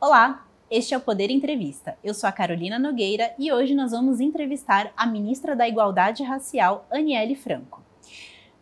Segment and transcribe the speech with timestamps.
[0.00, 1.96] Olá, este é o Poder Entrevista.
[2.04, 6.86] Eu sou a Carolina Nogueira e hoje nós vamos entrevistar a ministra da Igualdade Racial,
[6.90, 7.80] Aniele Franco.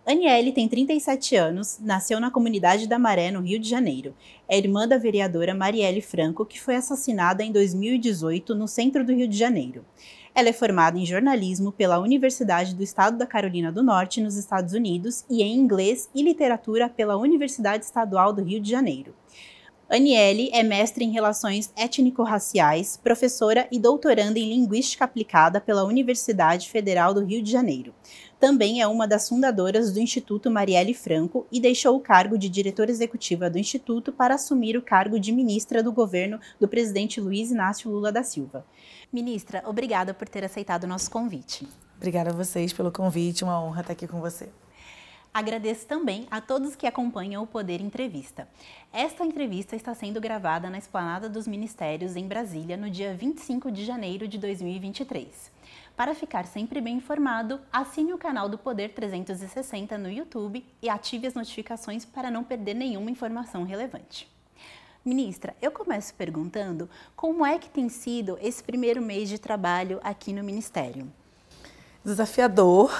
[0.06, 4.14] Aniele tem 37 anos, nasceu na comunidade da Maré, no Rio de Janeiro.
[4.48, 9.26] É irmã da vereadora Marielle Franco, que foi assassinada em 2018 no centro do Rio
[9.26, 9.84] de Janeiro.
[10.34, 14.74] Ela é formada em jornalismo pela Universidade do Estado da Carolina do Norte, nos Estados
[14.74, 19.14] Unidos, e em inglês e literatura pela Universidade Estadual do Rio de Janeiro.
[19.94, 27.12] Aniele é mestre em Relações Étnico-Raciais, professora e doutoranda em Linguística Aplicada pela Universidade Federal
[27.12, 27.92] do Rio de Janeiro.
[28.40, 32.90] Também é uma das fundadoras do Instituto Marielle Franco e deixou o cargo de diretora
[32.90, 37.90] executiva do Instituto para assumir o cargo de ministra do governo do presidente Luiz Inácio
[37.90, 38.64] Lula da Silva.
[39.12, 41.68] Ministra, obrigada por ter aceitado o nosso convite.
[41.98, 44.48] Obrigada a vocês pelo convite, uma honra estar aqui com você.
[45.34, 48.46] Agradeço também a todos que acompanham o Poder Entrevista.
[48.92, 53.82] Esta entrevista está sendo gravada na Esplanada dos Ministérios, em Brasília, no dia 25 de
[53.82, 55.50] janeiro de 2023.
[55.96, 61.26] Para ficar sempre bem informado, assine o canal do Poder 360 no YouTube e ative
[61.26, 64.30] as notificações para não perder nenhuma informação relevante.
[65.02, 70.34] Ministra, eu começo perguntando como é que tem sido esse primeiro mês de trabalho aqui
[70.34, 71.10] no Ministério?
[72.04, 72.92] Desafiador,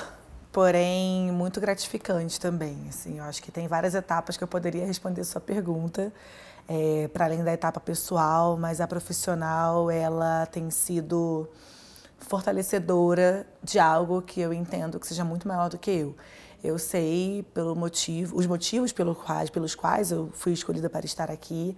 [0.53, 2.77] porém muito gratificante também.
[2.89, 6.13] Assim, eu acho que tem várias etapas que eu poderia responder sua pergunta,
[6.69, 11.49] é, para além da etapa pessoal, mas a profissional ela tem sido
[12.19, 16.15] fortalecedora de algo que eu entendo que seja muito maior do que eu.
[16.63, 21.31] Eu sei pelo motivo, os motivos pelos quais, pelos quais eu fui escolhida para estar
[21.31, 21.77] aqui,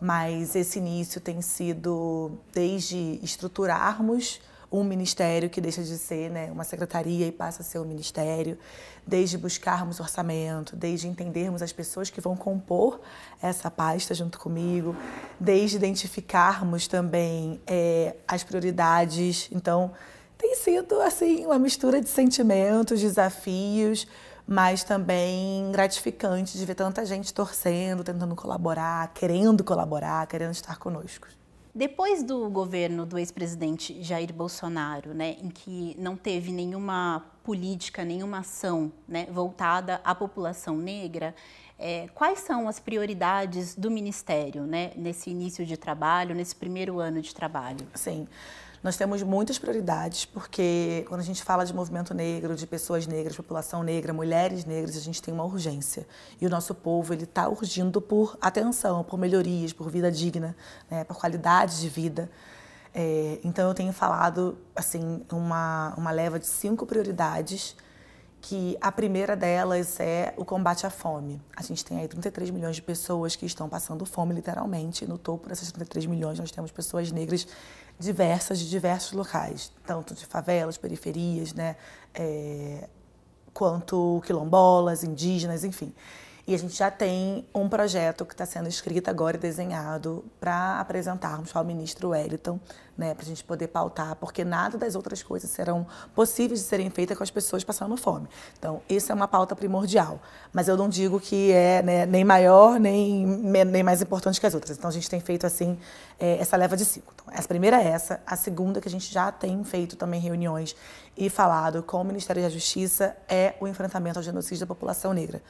[0.00, 6.62] mas esse início tem sido desde estruturarmos um ministério que deixa de ser né, uma
[6.62, 8.56] secretaria e passa a ser um ministério,
[9.06, 13.00] desde buscarmos orçamento, desde entendermos as pessoas que vão compor
[13.42, 14.94] essa pasta junto comigo,
[15.38, 19.48] desde identificarmos também é, as prioridades.
[19.50, 19.90] Então,
[20.38, 24.06] tem sido assim uma mistura de sentimentos, desafios,
[24.46, 31.39] mas também gratificante de ver tanta gente torcendo, tentando colaborar, querendo colaborar, querendo estar conosco.
[31.74, 38.38] Depois do governo do ex-presidente Jair Bolsonaro, né, em que não teve nenhuma política, nenhuma
[38.38, 41.34] ação né, voltada à população negra,
[41.78, 47.22] é, quais são as prioridades do Ministério né, nesse início de trabalho, nesse primeiro ano
[47.22, 47.86] de trabalho?
[47.94, 48.26] Sim.
[48.82, 53.36] Nós temos muitas prioridades, porque quando a gente fala de movimento negro, de pessoas negras,
[53.36, 56.08] população negra, mulheres negras, a gente tem uma urgência.
[56.40, 60.56] E o nosso povo ele está urgindo por atenção, por melhorias, por vida digna,
[60.90, 62.30] né, por qualidade de vida.
[62.94, 67.76] É, então eu tenho falado assim uma, uma leva de cinco prioridades
[68.40, 71.40] que a primeira delas é o combate à fome.
[71.54, 75.06] A gente tem aí 33 milhões de pessoas que estão passando fome, literalmente.
[75.06, 77.46] No topo dessas 33 milhões, nós temos pessoas negras
[78.00, 81.76] diversas de diversos locais, tanto de favelas, periferias, né,
[82.14, 82.88] é,
[83.52, 85.92] quanto quilombolas, indígenas, enfim.
[86.50, 90.80] E a gente já tem um projeto que está sendo escrito agora e desenhado para
[90.80, 92.58] apresentarmos ao ministro Wellington,
[92.98, 96.90] né, para a gente poder pautar, porque nada das outras coisas serão possíveis de serem
[96.90, 98.26] feitas com as pessoas passando fome.
[98.58, 100.20] Então, isso é uma pauta primordial.
[100.52, 104.52] Mas eu não digo que é né, nem maior, nem, nem mais importante que as
[104.52, 104.76] outras.
[104.76, 105.78] Então, a gente tem feito, assim,
[106.18, 107.12] é, essa leva de cinco.
[107.14, 108.20] Então, a primeira é essa.
[108.26, 110.74] A segunda, que a gente já tem feito também reuniões
[111.16, 115.40] e falado com o Ministério da Justiça, é o enfrentamento ao genocídio da população negra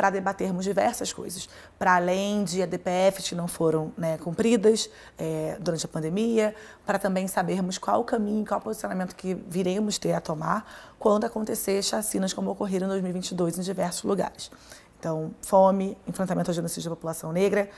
[0.00, 1.46] para debatermos diversas coisas,
[1.78, 4.88] para além de ADPFs que não foram né, cumpridas
[5.18, 6.54] é, durante a pandemia,
[6.86, 11.26] para também sabermos qual o caminho, qual o posicionamento que viremos ter a tomar quando
[11.26, 14.50] acontecer chacinas como ocorreram em 2022 em diversos lugares.
[14.98, 17.68] Então, fome, enfrentamento ao genocídio da população negra,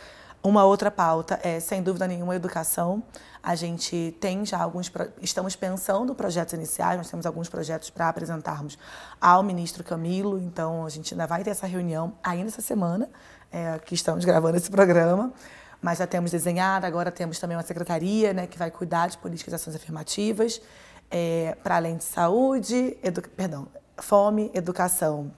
[0.42, 3.02] uma outra pauta é, sem dúvida nenhuma, a educação.
[3.42, 4.90] A gente tem já alguns.
[5.20, 8.78] Estamos pensando projetos iniciais, nós temos alguns projetos para apresentarmos
[9.20, 13.08] ao ministro Camilo, então a gente ainda vai ter essa reunião ainda essa semana,
[13.50, 15.32] é, que estamos gravando esse programa.
[15.80, 19.52] Mas já temos desenhado, agora temos também uma secretaria né, que vai cuidar de políticas
[19.52, 20.62] e ações afirmativas,
[21.10, 23.22] é, para além de saúde, edu...
[23.36, 23.66] perdão,
[23.98, 25.32] fome, educação.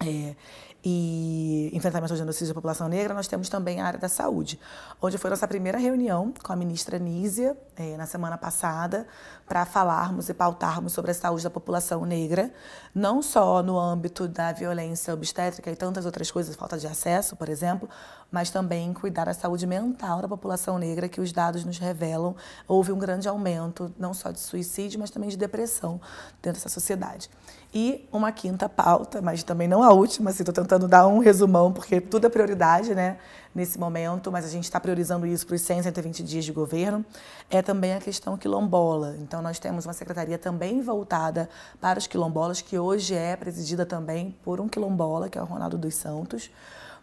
[0.00, 0.34] É,
[0.82, 4.58] e enfrentamento ao genocídio da população negra, nós temos também a área da saúde,
[5.00, 9.06] onde foi nossa primeira reunião com a ministra Nízia, eh, na semana passada,
[9.46, 12.50] para falarmos e pautarmos sobre a saúde da população negra,
[12.94, 17.48] não só no âmbito da violência obstétrica e tantas outras coisas, falta de acesso, por
[17.48, 17.88] exemplo,
[18.30, 22.34] mas também cuidar da saúde mental da população negra, que os dados nos revelam,
[22.66, 26.00] houve um grande aumento, não só de suicídio, mas também de depressão
[26.40, 27.28] dentro dessa sociedade.
[27.72, 31.72] E uma quinta pauta, mas também não a última, estou assim, tentando dar um resumão,
[31.72, 33.16] porque tudo é prioridade né,
[33.54, 37.04] nesse momento, mas a gente está priorizando isso para os 100, 120 dias de governo,
[37.48, 39.16] é também a questão quilombola.
[39.20, 41.48] Então, nós temos uma secretaria também voltada
[41.80, 45.78] para os quilombolas, que hoje é presidida também por um quilombola, que é o Ronaldo
[45.78, 46.50] dos Santos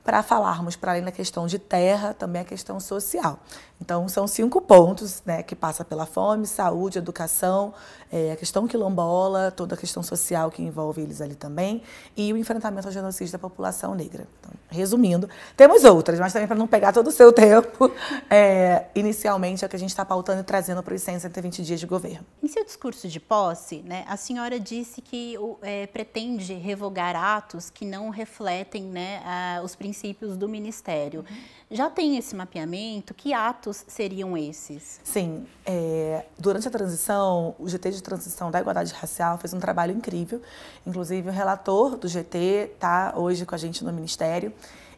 [0.07, 3.37] para falarmos, para além da questão de terra, também a questão social.
[3.81, 7.73] Então, são cinco pontos né, que passa pela fome, saúde, educação,
[8.09, 11.83] é, a questão quilombola, toda a questão social que envolve eles ali também,
[12.15, 14.25] e o enfrentamento ao genocídio da população negra.
[14.39, 17.91] Então, resumindo, temos outras, mas também para não pegar todo o seu tempo,
[18.31, 21.81] é, inicialmente é o que a gente está pautando e trazendo para os 120 dias
[21.81, 22.25] de governo.
[22.41, 27.85] Em seu discurso de posse, né, a senhora disse que é, pretende revogar atos que
[27.85, 29.96] não refletem né, a, os princípios
[30.37, 31.25] do Ministério.
[31.69, 33.13] Já tem esse mapeamento?
[33.13, 34.99] Que atos seriam esses?
[35.03, 35.45] Sim.
[35.65, 40.41] É, durante a transição, o GT de Transição da Igualdade Racial fez um trabalho incrível.
[40.85, 44.53] Inclusive, o relator do GT está hoje com a gente no Ministério.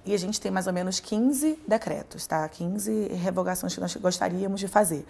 [0.06, 2.48] E a gente tem mais ou menos 15 decretos, tá?
[2.48, 5.06] 15 revogações que nós gostaríamos de fazer.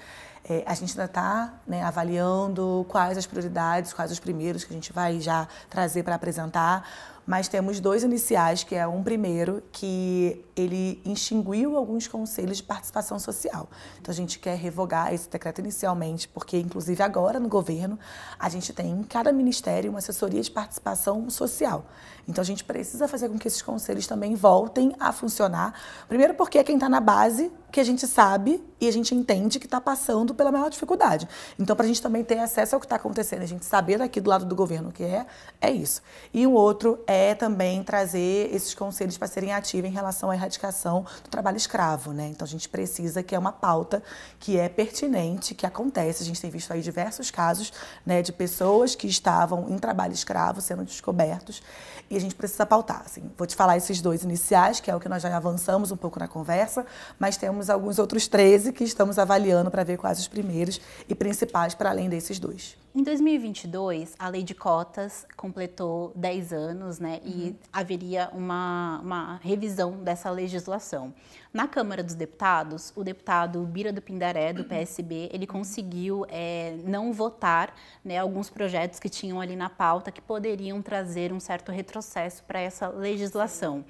[0.47, 4.75] É, a gente ainda está né, avaliando quais as prioridades, quais os primeiros que a
[4.75, 6.85] gente vai já trazer para apresentar
[7.29, 13.19] mas temos dois iniciais, que é um primeiro que ele extinguiu alguns conselhos de participação
[13.19, 13.69] social.
[14.01, 17.99] Então a gente quer revogar esse decreto inicialmente, porque inclusive agora no governo
[18.39, 21.85] a gente tem em cada ministério uma assessoria de participação social.
[22.27, 25.75] Então a gente precisa fazer com que esses conselhos também voltem a funcionar.
[26.07, 29.59] Primeiro porque é quem está na base que a gente sabe e a gente entende
[29.59, 31.27] que está passando pela maior dificuldade.
[31.57, 34.21] Então, para a gente também ter acesso ao que está acontecendo, a gente saber daqui
[34.21, 35.25] do lado do governo o que é,
[35.59, 36.01] é isso.
[36.33, 41.05] E o outro é também trazer esses conselhos para serem ativos em relação à erradicação
[41.23, 42.13] do trabalho escravo.
[42.13, 42.27] Né?
[42.27, 44.01] Então, a gente precisa que é uma pauta
[44.39, 46.23] que é pertinente, que acontece.
[46.23, 47.73] A gente tem visto aí diversos casos
[48.05, 51.61] né, de pessoas que estavam em trabalho escravo sendo descobertos
[52.09, 53.03] e a gente precisa pautar.
[53.05, 53.29] Assim.
[53.37, 56.19] Vou te falar esses dois iniciais, que é o que nós já avançamos um pouco
[56.19, 56.85] na conversa,
[57.19, 61.75] mas temos alguns outros 13 que estamos avaliando para ver quais os primeiros e principais
[61.75, 62.77] para além desses dois.
[62.93, 67.21] Em 2022, a lei de cotas completou 10 anos, né?
[67.23, 67.29] Uhum.
[67.29, 71.13] E haveria uma, uma revisão dessa legislação.
[71.53, 77.13] Na Câmara dos Deputados, o deputado Bira do Pindaré, do PSB, ele conseguiu é, não
[77.13, 77.73] votar
[78.03, 81.98] né, alguns projetos que tinham ali na pauta que poderiam trazer um certo retrocesso
[82.47, 83.83] para essa legislação.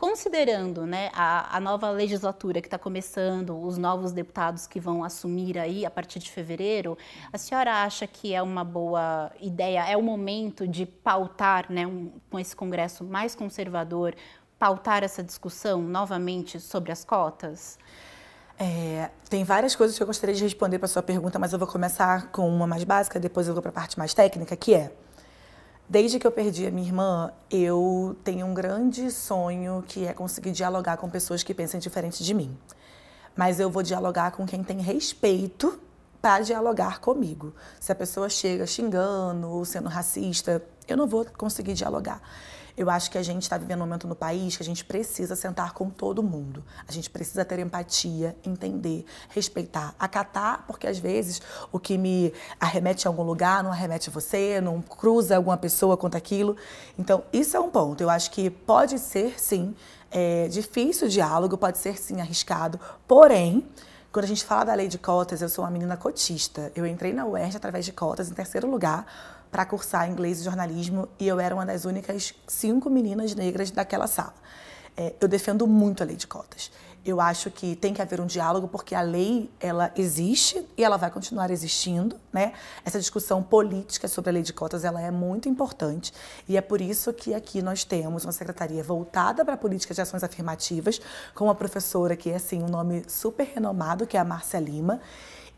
[0.00, 5.58] Considerando né, a, a nova legislatura que está começando, os novos deputados que vão assumir
[5.58, 6.96] aí a partir de fevereiro,
[7.30, 12.10] a senhora acha que é uma boa ideia, é o momento de pautar, né, um,
[12.30, 14.14] com esse Congresso mais conservador,
[14.58, 17.78] pautar essa discussão novamente sobre as cotas?
[18.58, 21.68] É, tem várias coisas que eu gostaria de responder para sua pergunta, mas eu vou
[21.68, 24.92] começar com uma mais básica, depois eu vou para a parte mais técnica, que é
[25.90, 30.52] Desde que eu perdi a minha irmã, eu tenho um grande sonho que é conseguir
[30.52, 32.56] dialogar com pessoas que pensam diferente de mim.
[33.34, 35.80] Mas eu vou dialogar com quem tem respeito
[36.22, 37.52] para dialogar comigo.
[37.80, 42.22] Se a pessoa chega xingando sendo racista, eu não vou conseguir dialogar.
[42.76, 45.36] Eu acho que a gente está vivendo um momento no país que a gente precisa
[45.36, 46.64] sentar com todo mundo.
[46.86, 51.40] A gente precisa ter empatia, entender, respeitar, acatar, porque às vezes
[51.72, 55.96] o que me arremete a algum lugar não arremete a você, não cruza alguma pessoa
[55.96, 56.56] contra aquilo.
[56.98, 58.00] Então, isso é um ponto.
[58.00, 59.74] Eu acho que pode ser, sim,
[60.10, 63.66] é, difícil o diálogo, pode ser, sim, arriscado, porém.
[64.12, 66.72] Quando a gente fala da lei de cotas, eu sou uma menina cotista.
[66.74, 69.06] Eu entrei na UERJ através de cotas em terceiro lugar
[69.50, 74.06] para cursar inglês e jornalismo e eu era uma das únicas cinco meninas negras daquela
[74.06, 74.34] sala.
[74.96, 76.70] É, eu defendo muito a lei de cotas.
[77.02, 80.98] Eu acho que tem que haver um diálogo porque a lei ela existe e ela
[80.98, 82.52] vai continuar existindo, né?
[82.84, 86.12] Essa discussão política sobre a lei de cotas ela é muito importante
[86.46, 90.02] e é por isso que aqui nós temos uma secretaria voltada para a política de
[90.02, 91.00] ações afirmativas
[91.34, 95.00] com uma professora que é assim um nome super renomado que é a Márcia Lima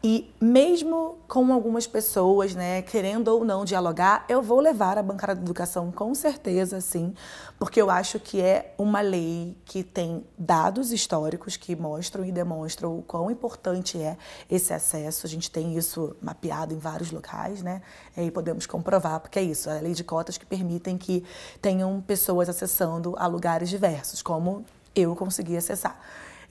[0.05, 5.37] e mesmo com algumas pessoas, né, querendo ou não dialogar, eu vou levar a bancada
[5.37, 7.15] de educação com certeza, sim,
[7.57, 12.99] porque eu acho que é uma lei que tem dados históricos que mostram e demonstram
[12.99, 14.17] o quão importante é
[14.51, 15.25] esse acesso.
[15.25, 17.81] A gente tem isso mapeado em vários locais, né?
[18.17, 21.25] E podemos comprovar, porque é isso, é a lei de cotas que permitem que
[21.61, 25.99] tenham pessoas acessando a lugares diversos, como eu consegui acessar.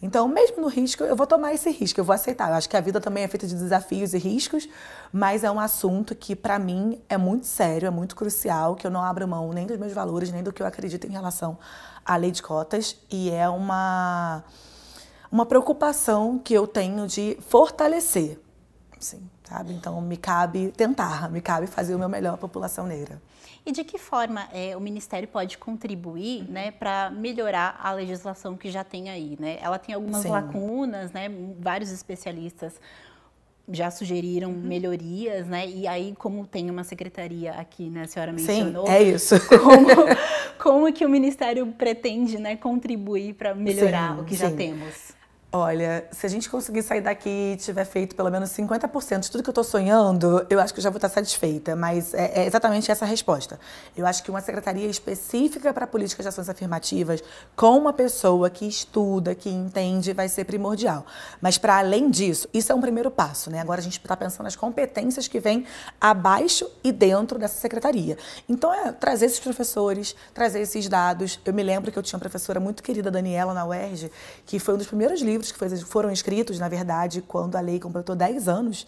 [0.01, 2.49] Então, mesmo no risco, eu vou tomar esse risco, eu vou aceitar.
[2.49, 4.67] Eu acho que a vida também é feita de desafios e riscos,
[5.13, 8.89] mas é um assunto que, para mim, é muito sério, é muito crucial, que eu
[8.89, 11.57] não abro mão nem dos meus valores, nem do que eu acredito em relação
[12.03, 12.97] à lei de cotas.
[13.11, 14.43] E é uma,
[15.31, 18.39] uma preocupação que eu tenho de fortalecer.
[18.99, 19.71] Sim, sabe?
[19.73, 23.21] Então, me cabe tentar, me cabe fazer o meu melhor à população negra.
[23.65, 28.71] E de que forma é, o Ministério pode contribuir né, para melhorar a legislação que
[28.71, 29.37] já tem aí?
[29.39, 29.59] Né?
[29.61, 30.29] Ela tem algumas Sim.
[30.29, 31.29] lacunas, né?
[31.59, 32.79] vários especialistas
[33.69, 34.59] já sugeriram uhum.
[34.59, 35.67] melhorias, né?
[35.67, 38.85] E aí, como tem uma secretaria aqui, né, a senhora mencionou.
[38.85, 39.35] Sim, é isso.
[39.61, 39.87] Como,
[40.57, 44.41] como que o Ministério pretende né, contribuir para melhorar sim, o que sim.
[44.41, 45.13] já temos?
[45.53, 49.43] Olha, se a gente conseguir sair daqui e tiver feito pelo menos 50% de tudo
[49.43, 51.75] que eu estou sonhando, eu acho que eu já vou estar satisfeita.
[51.75, 53.59] Mas é, é, exatamente essa a resposta.
[53.97, 57.21] Eu acho que uma secretaria específica para políticas de ações afirmativas,
[57.53, 61.05] com uma pessoa que estuda, que entende, vai ser primordial.
[61.41, 63.59] Mas para além disso, isso é um primeiro passo, né?
[63.59, 65.65] Agora a gente está pensando nas competências que vêm
[65.99, 68.17] abaixo e dentro dessa secretaria.
[68.47, 71.41] Então é trazer esses professores, trazer esses dados.
[71.43, 74.09] Eu me lembro que eu tinha uma professora muito querida, Daniela, na UERJ,
[74.45, 77.79] que foi um dos primeiros livros livros que foram escritos, na verdade, quando a lei
[77.79, 78.85] completou 10 anos.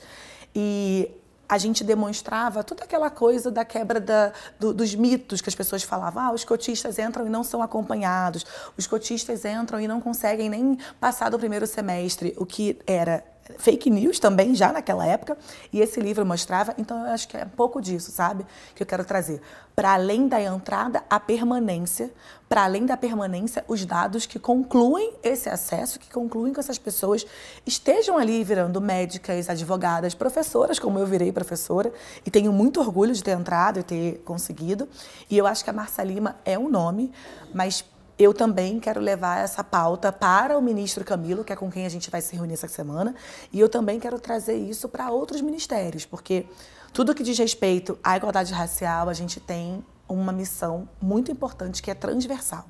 [0.55, 1.10] E
[1.48, 5.83] a gente demonstrava toda aquela coisa da quebra da, do, dos mitos que as pessoas
[5.83, 6.24] falavam.
[6.24, 8.45] Ah, os cotistas entram e não são acompanhados,
[8.77, 13.24] os cotistas entram e não conseguem nem passar do primeiro semestre, o que era
[13.57, 15.38] fake news também já naquela época
[15.71, 18.88] e esse livro mostrava então eu acho que é um pouco disso sabe que eu
[18.88, 19.41] quero trazer.
[19.75, 22.12] Para além da entrada a permanência
[22.47, 27.25] para além da permanência os dados que concluem esse acesso que concluem que essas pessoas
[27.65, 31.91] estejam ali virando médicas advogadas professoras como eu virei professora
[32.25, 34.88] e tenho muito orgulho de ter entrado e ter conseguido.
[35.29, 37.12] E eu acho que a Marcia Lima é um nome
[37.53, 37.85] mas
[38.17, 41.89] eu também quero levar essa pauta para o ministro Camilo, que é com quem a
[41.89, 43.15] gente vai se reunir essa semana,
[43.51, 46.46] e eu também quero trazer isso para outros ministérios, porque
[46.91, 51.89] tudo que diz respeito à igualdade racial, a gente tem uma missão muito importante que
[51.89, 52.65] é transversal.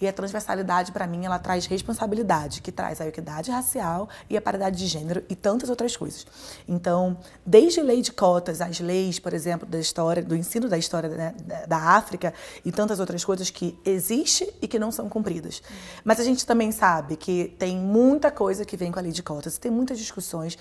[0.00, 4.42] E a transversalidade, para mim, ela traz responsabilidade, que traz a equidade racial e a
[4.42, 6.26] paridade de gênero e tantas outras coisas.
[6.66, 11.08] Então, desde lei de cotas, as leis, por exemplo, da história, do ensino da história
[11.08, 11.34] né,
[11.68, 12.34] da África
[12.64, 15.62] e tantas outras coisas que existe e que não são cumpridas.
[16.02, 19.22] Mas a gente também sabe que tem muita coisa que vem com a lei de
[19.22, 20.58] cotas, tem muitas discussões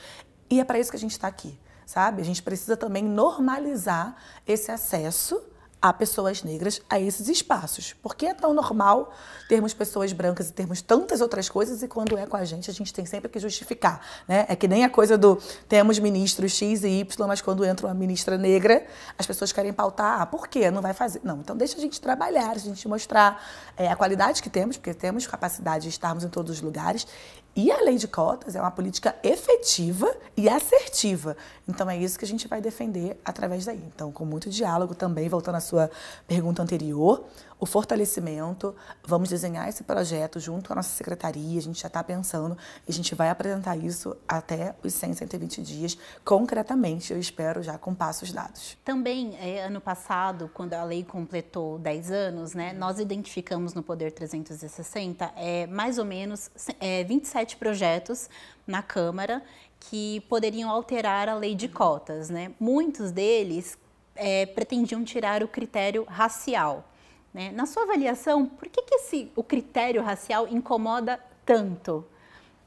[0.52, 2.22] e é para isso que a gente está aqui sabe?
[2.22, 4.16] A gente precisa também normalizar
[4.48, 5.42] esse acesso
[5.82, 7.96] a pessoas negras a esses espaços.
[8.04, 9.14] Porque é tão normal
[9.50, 12.74] termos pessoas brancas e termos tantas outras coisas e quando é com a gente a
[12.74, 14.46] gente tem sempre que justificar, né?
[14.48, 17.94] É que nem a coisa do temos ministros X e Y, mas quando entra uma
[17.94, 18.86] ministra negra,
[19.18, 20.70] as pessoas querem pautar, ah, por quê?
[20.70, 21.22] Não vai fazer.
[21.24, 23.44] Não, então deixa a gente trabalhar, a gente mostrar
[23.76, 27.08] é, a qualidade que temos, porque temos capacidade de estarmos em todos os lugares
[27.56, 31.36] e a lei de cotas é uma política efetiva e assertiva.
[31.68, 33.84] Então é isso que a gente vai defender através daí.
[33.94, 35.92] Então, com muito diálogo também, voltando à sua
[36.28, 37.26] pergunta anterior,
[37.62, 42.58] o fortalecimento, vamos desenhar esse projeto junto à nossa secretaria, a gente já está pensando
[42.88, 47.78] e a gente vai apresentar isso até os 100, 120 dias, concretamente, eu espero já
[47.78, 48.76] com passos dados.
[48.84, 54.12] Também, é, ano passado, quando a lei completou 10 anos, né, nós identificamos no Poder
[54.12, 56.50] 360 é, mais ou menos
[56.80, 58.28] é, 27 projetos
[58.66, 59.44] na Câmara
[59.80, 62.32] que poderiam alterar a lei de cotas.
[62.32, 62.54] Né?
[62.60, 63.78] Muitos deles
[64.16, 66.88] é, pretendiam tirar o critério racial.
[67.34, 67.52] Né?
[67.52, 72.06] Na sua avaliação, por que, que esse, o critério racial incomoda tanto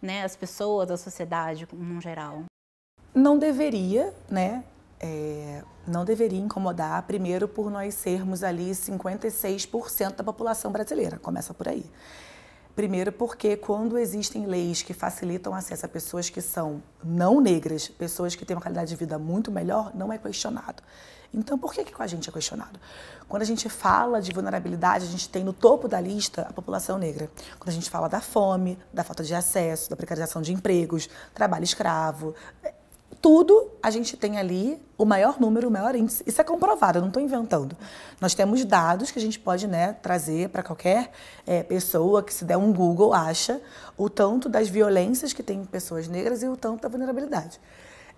[0.01, 2.45] né, as pessoas, a sociedade no geral?
[3.15, 4.65] Não deveria, né?
[5.01, 11.69] É, não deveria incomodar, primeiro por nós sermos ali 56% da população brasileira, começa por
[11.69, 11.85] aí.
[12.75, 18.35] Primeiro porque quando existem leis que facilitam acesso a pessoas que são não negras, pessoas
[18.35, 20.83] que têm uma qualidade de vida muito melhor, não é questionado.
[21.33, 22.79] Então, por que, que com a gente é questionado?
[23.29, 26.97] Quando a gente fala de vulnerabilidade, a gente tem no topo da lista a população
[26.99, 27.29] negra.
[27.59, 31.65] Quando a gente fala da fome, da falta de acesso, da precarização de empregos, trabalho
[31.65, 32.35] escravo,
[33.25, 36.23] tudo a gente tem ali o maior número, o maior índice.
[36.27, 37.75] Isso é comprovado, eu não estou inventando.
[38.21, 41.11] Nós temos dados que a gente pode né, trazer para qualquer
[41.47, 43.63] é, pessoa que se der um Google acha
[43.97, 47.59] o tanto das violências que tem pessoas negras e o tanto da vulnerabilidade.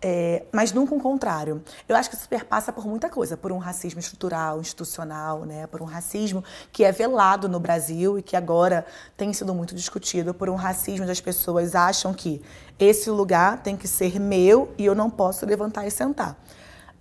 [0.00, 1.62] É, mas nunca o contrário.
[1.88, 5.67] Eu acho que isso perpassa por muita coisa, por um racismo estrutural, institucional, né?
[5.67, 8.85] por um racismo que é velado no Brasil e que agora
[9.17, 12.43] tem sido muito discutido, por um racismo onde as pessoas acham que
[12.79, 16.37] esse lugar tem que ser meu e eu não posso levantar e sentar.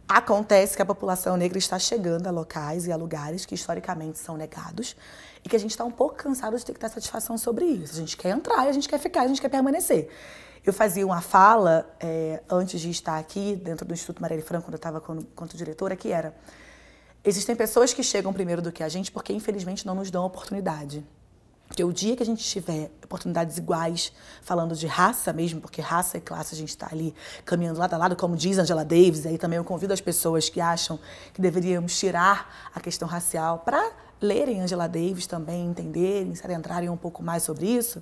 [0.08, 4.38] Acontece que a população negra está chegando a locais e a lugares que historicamente são
[4.38, 4.96] negados
[5.46, 7.94] e que a gente está um pouco cansado de ter que ter satisfação sobre isso.
[7.94, 10.10] A gente quer entrar, a gente quer ficar, a gente quer permanecer.
[10.66, 14.74] Eu fazia uma fala é, antes de estar aqui, dentro do Instituto Marielle Franco, quando
[14.74, 16.36] eu estava quanto diretora, que era:
[17.24, 21.06] existem pessoas que chegam primeiro do que a gente porque, infelizmente, não nos dão oportunidade.
[21.68, 24.12] Porque o dia que a gente tiver oportunidades iguais,
[24.42, 27.98] falando de raça mesmo, porque raça e classe a gente está ali caminhando lado a
[27.98, 31.00] lado, como diz Angela Davis, aí também eu convido as pessoas que acham
[31.34, 36.98] que deveríamos tirar a questão racial para lerem Angela Davis também, entenderem, se adentrarem um
[36.98, 38.02] pouco mais sobre isso,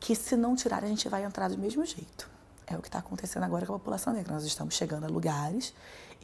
[0.00, 2.28] que se não tirar a gente vai entrar do mesmo jeito.
[2.66, 4.34] É o que está acontecendo agora com a população negra.
[4.34, 5.74] Nós estamos chegando a lugares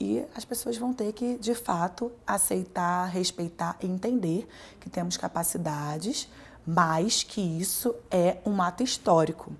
[0.00, 4.48] e as pessoas vão ter que, de fato, aceitar, respeitar e entender
[4.80, 6.28] que temos capacidades,
[6.66, 9.52] mas que isso é um ato histórico.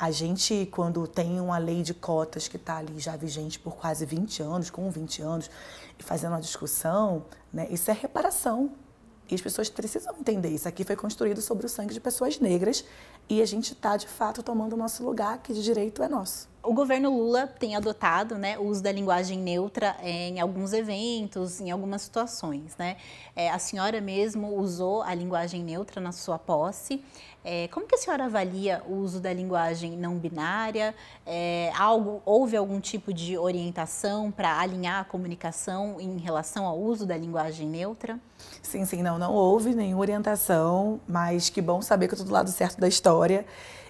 [0.00, 4.06] A gente, quando tem uma lei de cotas que está ali já vigente por quase
[4.06, 5.50] 20 anos, com 20 anos,
[5.98, 8.72] e fazendo uma discussão, né, isso é reparação.
[9.30, 10.48] E as pessoas precisam entender.
[10.48, 12.82] Isso aqui foi construído sobre o sangue de pessoas negras
[13.28, 16.48] e a gente está, de fato, tomando o nosso lugar, que de direito é nosso.
[16.62, 21.70] O governo Lula tem adotado né, o uso da linguagem neutra em alguns eventos, em
[21.70, 22.76] algumas situações.
[22.76, 22.98] Né?
[23.34, 27.02] É, a senhora mesmo usou a linguagem neutra na sua posse.
[27.42, 30.94] É, como que a senhora avalia o uso da linguagem não binária?
[31.24, 37.06] É, algo, houve algum tipo de orientação para alinhar a comunicação em relação ao uso
[37.06, 38.20] da linguagem neutra?
[38.62, 42.34] Sim, sim, não, não houve nenhuma orientação, mas que bom saber que eu estou do
[42.34, 43.46] lado certo da história.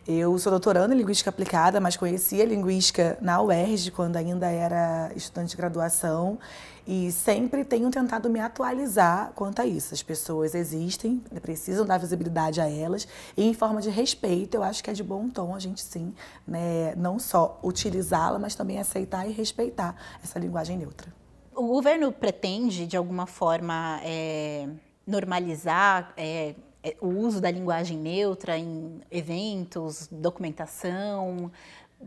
[0.08, 5.50] Eu sou doutoranda em Linguística Aplicada, mas conhecia Linguística na UERJ, quando ainda era estudante
[5.50, 6.38] de graduação,
[6.86, 9.92] e sempre tenho tentado me atualizar quanto a isso.
[9.92, 14.82] As pessoas existem, precisam dar visibilidade a elas, e em forma de respeito, eu acho
[14.82, 16.14] que é de bom tom a gente, sim,
[16.48, 21.12] né, não só utilizá-la, mas também aceitar e respeitar essa linguagem neutra.
[21.54, 24.66] O governo pretende, de alguma forma, é,
[25.06, 26.14] normalizar...
[26.16, 26.54] É,
[27.00, 31.50] o uso da linguagem neutra em eventos, documentação?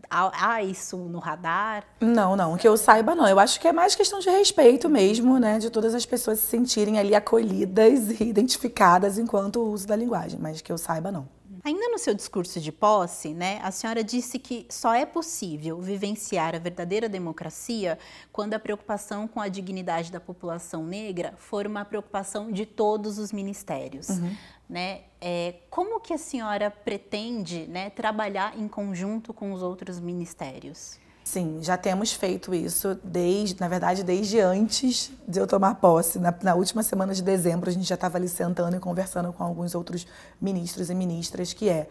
[0.09, 1.85] Há, há, isso no radar?
[2.01, 3.27] Não, não, que eu saiba não.
[3.27, 5.59] Eu acho que é mais questão de respeito mesmo, né?
[5.59, 10.39] De todas as pessoas se sentirem ali acolhidas e identificadas enquanto o uso da linguagem,
[10.39, 11.27] mas que eu saiba não.
[11.65, 16.53] Ainda no seu discurso de posse, né, a senhora disse que só é possível vivenciar
[16.53, 17.97] a verdadeira democracia
[18.33, 23.31] quando a preocupação com a dignidade da população negra for uma preocupação de todos os
[23.31, 24.09] ministérios.
[24.09, 24.35] Uhum.
[24.69, 25.01] Né?
[25.21, 30.97] É, como que a senhora pretende né, trabalhar em conjunto com os outros ministérios?
[31.23, 36.19] Sim, já temos feito isso desde, na verdade, desde antes de eu tomar posse.
[36.19, 39.43] Na, na última semana de dezembro, a gente já estava ali sentando e conversando com
[39.43, 40.05] alguns outros
[40.41, 41.87] ministros e ministras, que é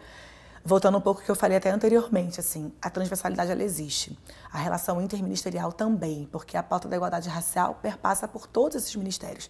[0.65, 4.17] voltando um pouco ao que eu falei até anteriormente, assim, a transversalidade ela existe.
[4.51, 9.49] A relação interministerial também, porque a pauta da igualdade racial perpassa por todos esses ministérios.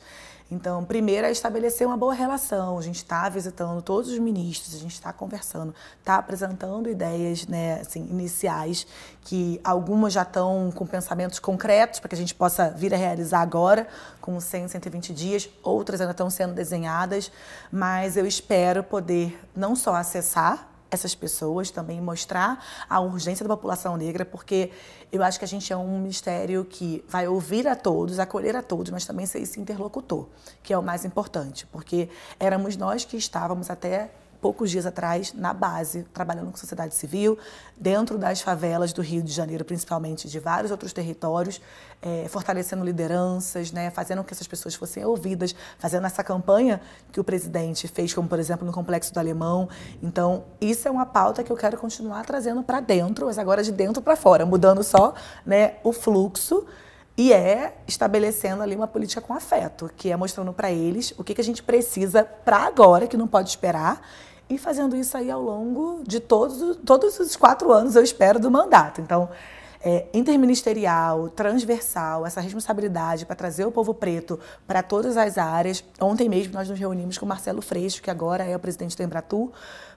[0.49, 2.77] Então, primeiro é estabelecer uma boa relação.
[2.77, 7.81] A gente está visitando todos os ministros, a gente está conversando, está apresentando ideias né,
[7.81, 8.85] assim, iniciais,
[9.21, 13.41] que algumas já estão com pensamentos concretos para que a gente possa vir a realizar
[13.41, 13.87] agora,
[14.19, 17.31] com 100, 120 dias, outras ainda estão sendo desenhadas,
[17.71, 23.97] mas eu espero poder não só acessar essas pessoas, também mostrar a urgência da população
[23.97, 24.71] negra, porque
[25.11, 28.61] eu acho que a gente é um ministério que vai ouvir a todos, acolher a
[28.61, 30.27] todos, mas também ser esse interlocutor,
[30.61, 34.11] que é o mais importante, porque éramos nós que estávamos até
[34.43, 37.37] poucos dias atrás na base, trabalhando com sociedade civil,
[37.77, 41.61] dentro das favelas do Rio de Janeiro, principalmente de vários outros territórios,
[42.01, 47.21] é, fortalecendo lideranças, né, fazendo com que essas pessoas fossem ouvidas, fazendo essa campanha que
[47.21, 49.69] o presidente fez, como por exemplo no Complexo do Alemão.
[50.01, 53.71] Então, isso é uma pauta que eu quero continuar trazendo para dentro, mas agora de
[53.71, 55.13] dentro para fora, mudando só
[55.45, 56.67] né, o fluxo
[57.15, 61.35] e é estabelecendo ali uma política com afeto, que é mostrando para eles o que,
[61.35, 64.01] que a gente precisa para agora, que não pode esperar,
[64.49, 68.51] e fazendo isso aí ao longo de todos, todos os quatro anos, eu espero, do
[68.51, 69.01] mandato.
[69.01, 69.29] Então,
[69.83, 75.83] é, interministerial, transversal, essa responsabilidade para trazer o povo preto para todas as áreas.
[75.99, 79.51] Ontem mesmo nós nos reunimos com Marcelo Freixo, que agora é o presidente do Embratur,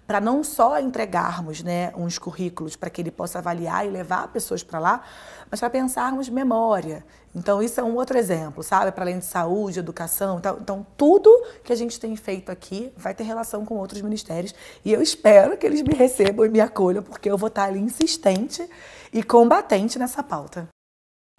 [0.06, 4.62] para não só entregarmos né, uns currículos para que ele possa avaliar e levar pessoas
[4.62, 5.02] para lá,
[5.50, 7.04] mas para pensarmos memória.
[7.34, 8.92] Então, isso é um outro exemplo, sabe?
[8.92, 10.38] Para além de saúde, educação.
[10.38, 11.28] Então, então, tudo
[11.62, 14.54] que a gente tem feito aqui vai ter relação com outros ministérios.
[14.84, 17.78] E eu espero que eles me recebam e me acolham, porque eu vou estar ali
[17.78, 18.66] insistente
[19.12, 20.68] e combatente nessa pauta.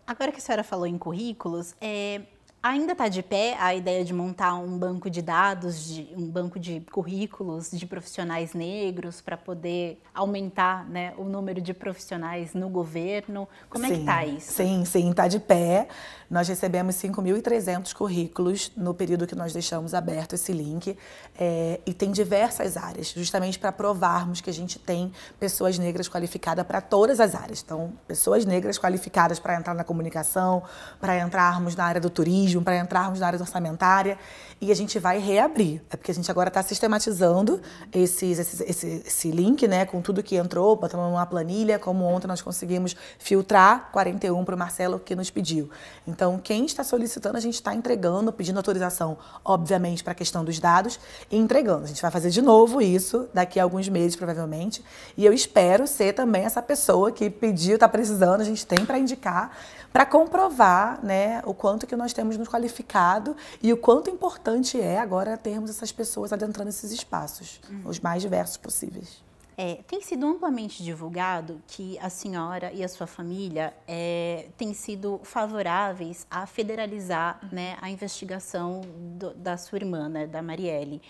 [0.06, 2.22] Agora que a senhora falou em currículos, é,
[2.62, 6.60] Ainda está de pé a ideia de montar um banco de dados, de, um banco
[6.60, 13.48] de currículos de profissionais negros para poder aumentar né, o número de profissionais no governo?
[13.70, 14.52] Como sim, é que está isso?
[14.54, 15.88] Sim, sim, está de pé.
[16.30, 20.98] Nós recebemos 5.300 currículos no período que nós deixamos aberto esse link
[21.40, 26.66] é, e tem diversas áreas, justamente para provarmos que a gente tem pessoas negras qualificadas
[26.66, 27.62] para todas as áreas.
[27.64, 30.64] Então, pessoas negras qualificadas para entrar na comunicação,
[31.00, 34.18] para entrarmos na área do turismo, mecanismo para entrarmos na área orçamentária
[34.60, 35.82] e a gente vai reabrir.
[35.90, 37.62] É porque a gente agora está sistematizando
[37.94, 42.28] esses, esse, esse, esse, link né, com tudo que entrou, botando numa planilha, como ontem
[42.28, 45.70] nós conseguimos filtrar 41 para o Marcelo que nos pediu.
[46.08, 50.58] Então, quem está solicitando, a gente está entregando, pedindo autorização, obviamente, para a questão dos
[50.58, 51.84] dados e entregando.
[51.84, 54.84] A gente vai fazer de novo isso daqui a alguns meses, provavelmente.
[55.16, 58.98] E eu espero ser também essa pessoa que pediu, está precisando, a gente tem para
[58.98, 59.56] indicar
[59.98, 65.00] para comprovar né, o quanto que nós temos nos qualificado e o quanto importante é
[65.00, 67.82] agora termos essas pessoas adentrando esses espaços, uhum.
[67.84, 69.24] os mais diversos possíveis.
[69.58, 75.20] É, tem sido amplamente divulgado que a senhora e a sua família é, têm sido
[75.24, 78.82] favoráveis a federalizar né, a investigação
[79.18, 81.02] do, da sua irmã, né, da Marielle.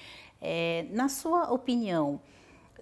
[0.41, 2.21] É, na sua opinião,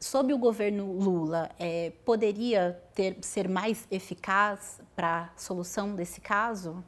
[0.05, 6.83] sob o governo Lula, é, poderia ter, ser mais eficaz para a solução desse caso?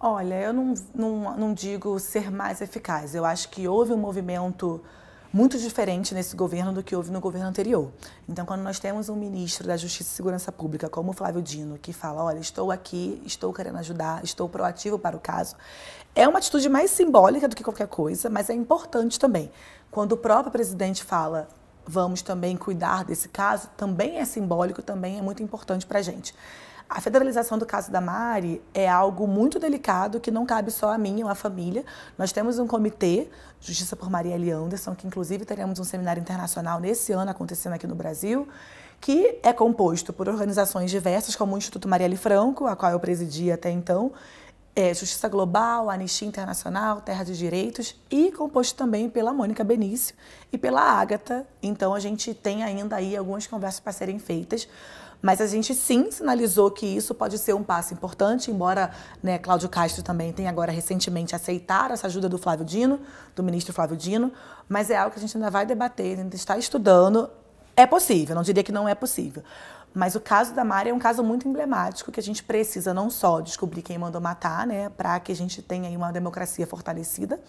[0.00, 3.16] Olha, eu não, não, não digo ser mais eficaz.
[3.16, 4.80] Eu acho que houve um movimento
[5.32, 7.90] muito diferente nesse governo do que houve no governo anterior.
[8.28, 11.76] Então, quando nós temos um ministro da Justiça e Segurança Pública, como o Flávio Dino,
[11.76, 15.56] que fala: olha, estou aqui, estou querendo ajudar, estou proativo para o caso,
[16.14, 19.50] é uma atitude mais simbólica do que qualquer coisa, mas é importante também.
[19.90, 21.48] Quando o próprio presidente fala:
[21.88, 26.34] vamos também cuidar desse caso, também é simbólico, também é muito importante para a gente.
[26.88, 30.96] A federalização do caso da Mari é algo muito delicado que não cabe só a
[30.96, 31.84] mim ou à família.
[32.16, 33.28] Nós temos um comitê,
[33.60, 37.94] Justiça por Marielle Anderson, que inclusive teremos um seminário internacional nesse ano acontecendo aqui no
[37.94, 38.48] Brasil,
[39.00, 43.52] que é composto por organizações diversas, como o Instituto Marielle Franco, a qual eu presidi
[43.52, 44.10] até então,
[44.78, 50.14] é, Justiça Global, Anistia Internacional, Terra de Direitos e composto também pela Mônica Benício
[50.52, 51.44] e pela Ágata.
[51.60, 54.68] Então a gente tem ainda aí algumas conversas para serem feitas
[55.20, 59.68] mas a gente sim sinalizou que isso pode ser um passo importante, embora né, Cláudio
[59.68, 63.00] Castro também tenha agora recentemente aceitado essa ajuda do Flávio Dino,
[63.34, 64.32] do ministro Flávio Dino,
[64.68, 67.28] mas é algo que a gente ainda vai debater, ainda está estudando.
[67.74, 69.42] É possível, não diria que não é possível.
[69.94, 73.10] Mas o caso da Mari é um caso muito emblemático que a gente precisa não
[73.10, 77.40] só descobrir quem mandou matar, né, para que a gente tenha uma democracia fortalecida,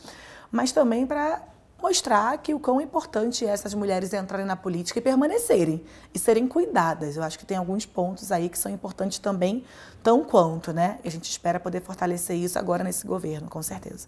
[0.51, 1.43] mas também para
[1.81, 6.47] mostrar que o quão importante é essas mulheres entrarem na política e permanecerem e serem
[6.47, 7.15] cuidadas.
[7.15, 9.63] Eu acho que tem alguns pontos aí que são importantes também,
[10.03, 10.99] tão quanto, né?
[11.05, 14.07] A gente espera poder fortalecer isso agora nesse governo, com certeza.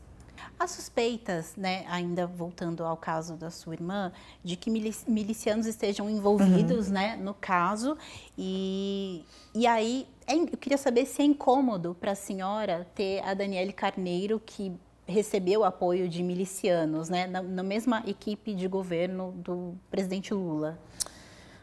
[0.62, 4.12] As suspeitas, né, ainda voltando ao caso da sua irmã,
[4.44, 6.94] de que milicianos estejam envolvidos, uhum.
[6.94, 7.98] né, no caso,
[8.38, 13.34] e, e aí é, eu queria saber se é incômodo para a senhora ter a
[13.34, 14.72] Daniele Carneiro, que
[15.08, 20.78] recebeu apoio de milicianos, né, na, na mesma equipe de governo do presidente Lula.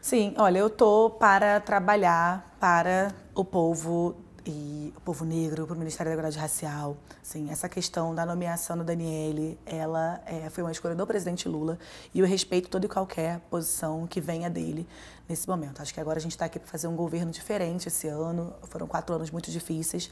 [0.01, 4.17] Sim, olha, eu tô para trabalhar para o povo
[4.49, 6.97] e o povo negro, para o Ministério da Igualdade Racial.
[7.21, 11.77] Sim, essa questão da nomeação do Daniele, ela é, foi uma escolha do presidente Lula
[12.13, 14.87] e eu respeito toda e qualquer posição que venha dele
[15.27, 15.81] nesse momento.
[15.81, 18.51] Acho que agora a gente está aqui para fazer um governo diferente esse ano.
[18.63, 20.09] Foram quatro anos muito difíceis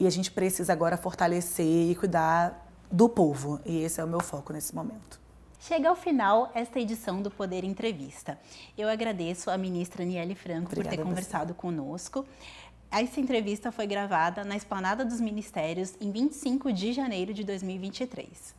[0.00, 3.60] e a gente precisa agora fortalecer e cuidar do povo.
[3.66, 5.24] E esse é o meu foco nesse momento.
[5.66, 8.38] Chega ao final esta edição do Poder Entrevista.
[8.76, 12.26] Eu agradeço a ministra Niele Franco Obrigada por ter conversado conosco.
[12.90, 18.54] Essa entrevista foi gravada na Esplanada dos Ministérios em 25 de janeiro de 2023.